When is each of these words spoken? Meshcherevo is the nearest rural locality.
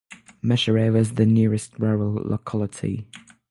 Meshcherevo 0.43 0.97
is 0.97 1.13
the 1.13 1.27
nearest 1.27 1.77
rural 1.77 2.15
locality. 2.15 3.07